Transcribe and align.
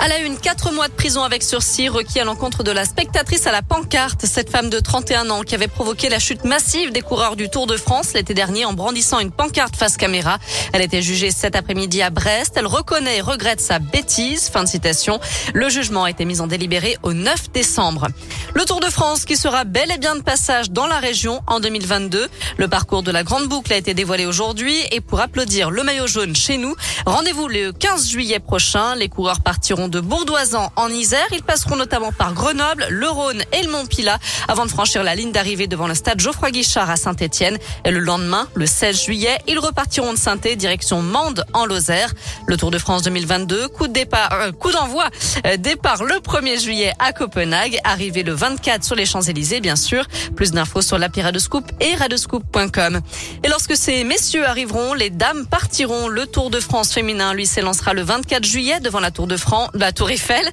À 0.00 0.06
la 0.06 0.18
une, 0.20 0.38
quatre 0.38 0.72
mois 0.72 0.86
de 0.86 0.92
prison 0.92 1.24
avec 1.24 1.42
sursis 1.42 1.88
requis 1.88 2.20
à 2.20 2.24
l'encontre 2.24 2.62
de 2.62 2.70
la 2.70 2.84
spectatrice 2.84 3.48
à 3.48 3.52
la 3.52 3.62
pancarte. 3.62 4.26
Cette 4.26 4.48
femme 4.48 4.70
de 4.70 4.78
31 4.78 5.28
ans 5.30 5.42
qui 5.42 5.56
avait 5.56 5.66
provoqué 5.66 6.08
la 6.08 6.20
chute 6.20 6.44
massive 6.44 6.92
des 6.92 7.00
coureurs 7.00 7.34
du 7.34 7.50
Tour 7.50 7.66
de 7.66 7.76
France 7.76 8.12
l'été 8.14 8.32
dernier 8.32 8.64
en 8.64 8.72
brandissant 8.72 9.18
une 9.18 9.32
pancarte 9.32 9.74
face 9.74 9.96
caméra. 9.96 10.38
Elle 10.72 10.82
était 10.82 11.02
jugée 11.02 11.32
cet 11.32 11.56
après-midi 11.56 12.00
à 12.00 12.10
Brest. 12.10 12.54
Elle 12.56 12.68
reconnaît 12.68 13.16
et 13.16 13.20
regrette 13.20 13.60
sa 13.60 13.80
bêtise. 13.80 14.48
Fin 14.48 14.62
de 14.62 14.68
citation. 14.68 15.18
Le 15.52 15.68
jugement 15.68 16.04
a 16.04 16.10
été 16.10 16.24
mis 16.24 16.40
en 16.40 16.46
délibéré 16.46 16.96
au 17.02 17.12
9 17.12 17.50
décembre. 17.50 18.06
Le 18.54 18.64
Tour 18.64 18.78
de 18.78 18.86
France 18.86 19.24
qui 19.24 19.36
sera 19.36 19.64
bel 19.64 19.90
et 19.90 19.98
bien 19.98 20.14
de 20.14 20.22
passage 20.22 20.70
dans 20.70 20.86
la 20.86 21.00
région 21.00 21.42
en 21.48 21.58
2022. 21.58 22.28
Le 22.56 22.68
parcours 22.68 23.02
de 23.02 23.10
la 23.10 23.24
Grande 23.24 23.48
Boucle 23.48 23.72
a 23.72 23.76
été 23.76 23.94
dévoilé 23.94 24.26
aujourd'hui 24.26 24.76
et 24.92 25.00
pour 25.00 25.20
applaudir 25.20 25.70
le 25.70 25.82
maillot 25.82 26.06
jaune 26.06 26.36
chez 26.36 26.56
nous, 26.56 26.76
rendez-vous 27.04 27.48
le 27.48 27.72
15 27.72 28.08
juillet 28.08 28.38
prochain. 28.38 28.94
Les 28.94 29.08
coureurs 29.08 29.40
partiront 29.40 29.87
de 29.88 30.00
Bourdoisan 30.00 30.72
en 30.76 30.88
Isère. 30.88 31.26
Ils 31.32 31.42
passeront 31.42 31.76
notamment 31.76 32.12
par 32.12 32.32
Grenoble, 32.32 32.86
le 32.88 33.08
Rhône 33.08 33.42
et 33.52 33.62
le 33.62 33.70
Mont-Pilat 33.70 34.18
avant 34.48 34.64
de 34.64 34.70
franchir 34.70 35.02
la 35.02 35.14
ligne 35.14 35.32
d'arrivée 35.32 35.66
devant 35.66 35.86
le 35.86 35.94
stade 35.94 36.20
Geoffroy 36.20 36.50
Guichard 36.50 36.88
à 36.88 36.96
Saint-Etienne. 36.96 37.58
Et 37.84 37.90
le 37.90 38.00
lendemain, 38.00 38.48
le 38.54 38.66
16 38.66 39.04
juillet, 39.04 39.38
ils 39.46 39.58
repartiront 39.58 40.12
de 40.12 40.18
saint 40.18 40.36
direction 40.36 41.02
Mende 41.02 41.44
en 41.52 41.66
Lozère. 41.66 42.12
Le 42.46 42.56
Tour 42.56 42.70
de 42.70 42.78
France 42.78 43.02
2022, 43.02 43.68
coup 43.68 43.88
de 43.88 43.92
départ, 43.92 44.32
euh, 44.32 44.52
coup 44.52 44.70
d'envoi, 44.70 45.08
euh, 45.46 45.56
départ 45.56 46.04
le 46.04 46.16
1er 46.16 46.62
juillet 46.62 46.92
à 46.98 47.12
Copenhague, 47.12 47.78
arrivé 47.84 48.22
le 48.22 48.32
24 48.32 48.84
sur 48.84 48.94
les 48.94 49.06
Champs-Élysées, 49.06 49.60
bien 49.60 49.76
sûr. 49.76 50.06
Plus 50.36 50.52
d'infos 50.52 50.82
sur 50.82 50.98
l'appli 50.98 51.22
Radescoop 51.22 51.64
et 51.80 51.94
radescoop.com. 51.94 53.00
Et 53.42 53.48
lorsque 53.48 53.76
ces 53.76 54.04
messieurs 54.04 54.46
arriveront, 54.46 54.94
les 54.94 55.10
dames 55.10 55.46
partiront. 55.46 56.08
Le 56.08 56.26
Tour 56.26 56.50
de 56.50 56.60
France 56.60 56.92
féminin, 56.92 57.34
lui, 57.34 57.46
s'élancera 57.46 57.94
le 57.94 58.02
24 58.02 58.44
juillet 58.44 58.80
devant 58.80 59.00
la 59.00 59.10
Tour 59.10 59.26
de 59.26 59.36
France, 59.36 59.70
la 59.80 59.92
Tour 59.92 60.10
Eiffel. 60.10 60.46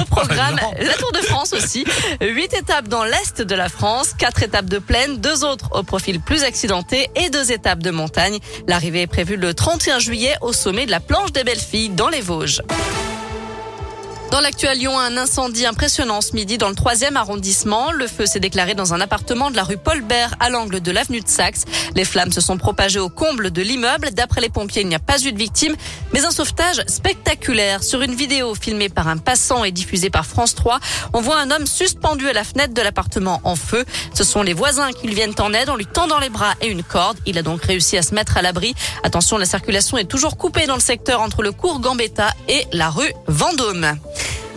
Au 0.00 0.04
programme, 0.04 0.58
Oh, 0.62 0.74
la 0.80 0.94
Tour 0.94 1.12
de 1.12 1.18
France 1.18 1.52
aussi. 1.52 1.84
Huit 2.20 2.52
étapes 2.54 2.88
dans 2.88 3.04
l'est 3.04 3.40
de 3.42 3.54
la 3.54 3.68
France, 3.68 4.14
quatre 4.16 4.42
étapes 4.42 4.66
de 4.66 4.78
plaine, 4.78 5.18
deux 5.18 5.44
autres 5.44 5.68
au 5.72 5.82
profil 5.82 6.20
plus 6.20 6.44
accidenté 6.44 7.10
et 7.16 7.30
deux 7.30 7.52
étapes 7.52 7.80
de 7.80 7.90
montagne. 7.90 8.38
L'arrivée 8.66 9.02
est 9.02 9.06
prévue 9.06 9.36
le 9.36 9.54
31 9.54 9.98
juillet 9.98 10.34
au 10.40 10.52
sommet 10.52 10.86
de 10.86 10.90
la 10.90 11.00
planche 11.00 11.32
des 11.32 11.44
belles 11.44 11.58
filles 11.60 11.90
dans 11.90 12.08
les 12.08 12.20
Vosges. 12.20 12.62
Dans 14.30 14.40
l'actuel 14.40 14.78
Lyon, 14.78 14.98
un 14.98 15.16
incendie 15.16 15.64
impressionnant 15.64 16.20
ce 16.20 16.34
midi 16.34 16.58
dans 16.58 16.68
le 16.68 16.74
troisième 16.74 17.16
arrondissement. 17.16 17.92
Le 17.92 18.06
feu 18.06 18.26
s'est 18.26 18.40
déclaré 18.40 18.74
dans 18.74 18.92
un 18.92 19.00
appartement 19.00 19.50
de 19.50 19.56
la 19.56 19.64
rue 19.64 19.78
Paul 19.78 20.02
Bert 20.02 20.34
à 20.38 20.50
l'angle 20.50 20.80
de 20.80 20.90
l'avenue 20.90 21.22
de 21.22 21.28
Saxe. 21.28 21.64
Les 21.94 22.04
flammes 22.04 22.30
se 22.30 22.42
sont 22.42 22.58
propagées 22.58 22.98
au 22.98 23.08
comble 23.08 23.50
de 23.50 23.62
l'immeuble. 23.62 24.10
D'après 24.12 24.42
les 24.42 24.50
pompiers, 24.50 24.82
il 24.82 24.88
n'y 24.88 24.94
a 24.94 25.00
pas 25.00 25.18
eu 25.22 25.32
de 25.32 25.38
victimes, 25.38 25.74
mais 26.12 26.26
un 26.26 26.30
sauvetage 26.30 26.82
spectaculaire. 26.88 27.82
Sur 27.82 28.02
une 28.02 28.14
vidéo 28.14 28.54
filmée 28.54 28.90
par 28.90 29.08
un 29.08 29.16
passant 29.16 29.64
et 29.64 29.72
diffusée 29.72 30.10
par 30.10 30.26
France 30.26 30.54
3, 30.54 30.78
on 31.14 31.22
voit 31.22 31.38
un 31.38 31.50
homme 31.50 31.66
suspendu 31.66 32.28
à 32.28 32.34
la 32.34 32.44
fenêtre 32.44 32.74
de 32.74 32.82
l'appartement 32.82 33.40
en 33.44 33.56
feu. 33.56 33.86
Ce 34.12 34.24
sont 34.24 34.42
les 34.42 34.54
voisins 34.54 34.92
qui 34.92 35.06
lui 35.06 35.14
viennent 35.14 35.34
en 35.38 35.54
aide 35.54 35.70
en 35.70 35.76
lui 35.76 35.86
tendant 35.86 36.18
les 36.18 36.28
bras 36.28 36.52
et 36.60 36.68
une 36.68 36.82
corde. 36.82 37.16
Il 37.24 37.38
a 37.38 37.42
donc 37.42 37.64
réussi 37.64 37.96
à 37.96 38.02
se 38.02 38.14
mettre 38.14 38.36
à 38.36 38.42
l'abri. 38.42 38.74
Attention, 39.04 39.38
la 39.38 39.46
circulation 39.46 39.96
est 39.96 40.04
toujours 40.04 40.36
coupée 40.36 40.66
dans 40.66 40.74
le 40.74 40.80
secteur 40.80 41.22
entre 41.22 41.42
le 41.42 41.52
cours 41.52 41.80
Gambetta 41.80 42.34
et 42.46 42.66
la 42.72 42.90
rue 42.90 43.12
Vendôme. 43.26 43.96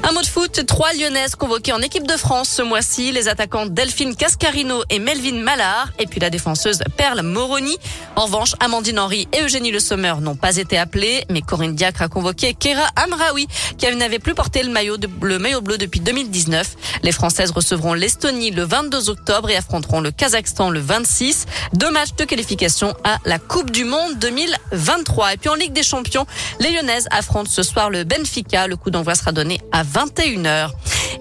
Un 0.04 0.14
mot 0.14 0.22
de 0.22 0.26
foot, 0.26 0.66
trois 0.66 0.94
Lyonnaises 0.94 1.36
convoquées 1.36 1.74
en 1.74 1.82
équipe 1.82 2.08
de 2.08 2.18
France 2.18 2.50
ce 2.50 2.64
mois-ci, 2.64 3.12
les 3.12 3.28
attaquants 3.28 3.68
Delphine 3.68 4.16
Cascarino 4.16 4.82
et 4.90 4.98
Melvin 4.98 5.44
Mallard, 5.44 5.90
et 6.00 6.08
puis 6.08 6.20
la 6.20 6.32
défenseuse 6.32 6.80
Perle 6.98 7.22
Moroni. 7.22 7.78
En 8.16 8.26
revanche, 8.26 8.56
Amandine 8.60 8.98
Henry 8.98 9.28
et 9.32 9.44
Eugénie 9.44 9.72
Le 9.72 9.80
Sommer 9.80 10.16
n'ont 10.20 10.36
pas 10.36 10.58
été 10.58 10.80
appelés, 10.80 11.24
mais 11.30 11.42
Corinne 11.42 11.76
Diacre 11.76 12.02
a 12.02 12.08
convoqué 12.08 12.56
Kera 12.56 12.88
Amraoui, 12.96 13.48
qui 13.78 13.96
n'avait 13.96 14.18
plus 14.18 14.34
porté 14.34 14.64
le 14.64 14.70
maillot, 14.70 14.98
le 15.22 15.38
maillot 15.38 15.62
bleu 15.62 15.78
depuis 15.78 16.00
2019. 16.00 16.76
Les 17.04 17.12
Françaises 17.12 17.52
recevront 17.52 17.94
l'Estonie 17.94 18.50
le 18.50 18.64
22 18.64 19.12
octobre 19.12 19.52
et 19.52 19.56
affronteront 19.56 20.02
le 20.02 20.10
Kazakhstan 20.10 20.72
le 20.72 20.80
26. 20.80 21.46
Deux 21.74 21.92
matchs 21.92 22.16
de 22.18 22.26
qualification 22.26 22.96
à 23.04 23.20
la 23.26 23.38
Coupe 23.38 23.70
du 23.70 23.86
Monde 23.86 24.18
2023. 24.18 25.34
Et 25.34 25.38
puis 25.38 25.50
en 25.50 25.56
Ligue 25.56 25.74
des 25.74 25.84
Champions, 25.84 26.26
les 26.60 26.72
Lyonnaises 26.72 27.08
affrontent 27.12 27.52
ce 27.52 27.62
soir 27.62 27.92
le 27.92 28.04
Benfica. 28.04 28.66
Le 28.66 28.78
coup 28.78 28.90
d'envoi 28.90 29.14
sera 29.14 29.32
donné 29.32 29.62
à 29.72 29.84
21h. 29.94 30.70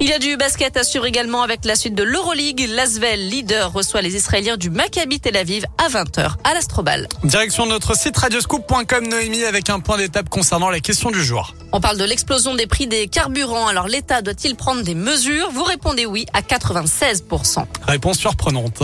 Il 0.01 0.09
y 0.09 0.13
a 0.13 0.19
du 0.19 0.37
basket 0.37 0.77
à 0.77 0.85
suivre 0.85 1.07
également 1.07 1.43
avec 1.43 1.65
la 1.65 1.75
suite 1.75 1.95
de 1.95 2.03
l'Euroleague. 2.03 2.67
L'Asvel, 2.71 3.29
leader, 3.29 3.73
reçoit 3.73 4.01
les 4.01 4.17
Israéliens 4.17 4.57
du 4.57 4.71
Maccabi 4.71 5.21
Tel 5.21 5.37
Aviv 5.37 5.65
à 5.79 5.89
20h 5.89 6.37
à 6.45 6.55
l'Astrobal. 6.55 7.09
Direction 7.25 7.67
notre 7.67 7.97
site 7.97 8.17
radioscoop.com 8.17 9.09
Noémie 9.09 9.45
avec 9.45 9.69
un 9.69 9.81
point 9.81 9.99
d'étape 9.99 10.29
concernant 10.29 10.71
la 10.71 10.81
question 10.81 11.11
du 11.11 11.23
jour. 11.23 11.55
On 11.73 11.81
parle 11.81 11.99
de 11.99 12.05
l'explosion 12.05 12.55
des 12.55 12.67
prix 12.67 12.87
des 12.87 13.09
carburants. 13.09 13.67
Alors 13.67 13.89
l'État 13.89 14.23
doit-il 14.23 14.55
prendre 14.55 14.83
des 14.83 14.95
mesures? 14.95 15.51
Vous 15.53 15.65
répondez 15.65 16.07
oui 16.07 16.27
à 16.33 16.41
96%. 16.43 17.65
Réponse 17.87 18.19
surprenante. 18.19 18.83